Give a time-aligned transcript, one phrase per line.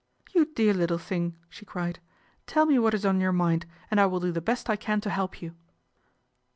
[0.35, 1.99] "You dear little thing," she cried,"
[2.47, 4.99] tell me what is on your mind, and I will do the best I can
[5.01, 5.53] to help you."